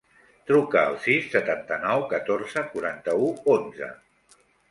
[0.51, 3.93] Truca al sis, setanta-nou, catorze, quaranta-u, onze.